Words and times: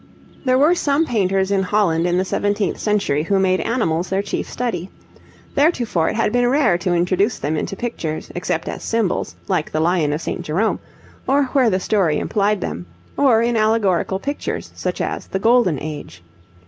There 0.45 0.57
were 0.57 0.73
some 0.73 1.05
painters 1.05 1.51
in 1.51 1.61
Holland 1.61 2.07
in 2.07 2.17
the 2.17 2.25
seventeenth 2.25 2.79
century 2.79 3.21
who 3.21 3.37
made 3.37 3.59
animals 3.61 4.09
their 4.09 4.23
chief 4.23 4.49
study. 4.49 4.89
Theretofore 5.53 6.09
it 6.09 6.15
had 6.15 6.31
been 6.31 6.47
rare 6.47 6.75
to 6.79 6.95
introduce 6.95 7.37
them 7.37 7.55
into 7.55 7.75
pictures, 7.75 8.31
except 8.33 8.67
as 8.67 8.81
symbols, 8.81 9.35
like 9.47 9.71
the 9.71 9.79
lion 9.79 10.11
of 10.11 10.19
St. 10.19 10.41
Jerome, 10.41 10.79
or 11.27 11.43
where 11.53 11.69
the 11.69 11.79
story 11.79 12.17
implied 12.17 12.61
them; 12.61 12.87
or 13.15 13.43
in 13.43 13.55
allegorical 13.55 14.17
pictures, 14.17 14.71
such 14.73 15.01
as 15.01 15.27
the 15.27 15.37
'Golden 15.37 15.77
Age.' 15.79 16.23